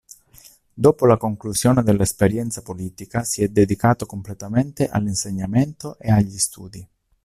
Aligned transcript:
Dopo 0.73 1.05
la 1.05 1.15
conclusione 1.15 1.83
dell’esperienza 1.83 2.63
politica 2.63 3.23
si 3.23 3.43
è 3.43 3.49
dedicato 3.49 4.07
completamente 4.07 4.87
all’insegnamento 4.87 5.99
e 5.99 6.09
agli 6.09 6.39
studi. 6.39 6.87